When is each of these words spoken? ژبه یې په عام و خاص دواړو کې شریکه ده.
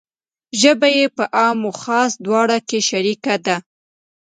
ژبه 0.61 0.87
یې 0.97 1.05
په 1.15 1.23
عام 1.37 1.59
و 1.69 1.73
خاص 1.81 2.11
دواړو 2.25 2.57
کې 2.69 2.79
شریکه 2.89 3.35
ده. 3.45 3.57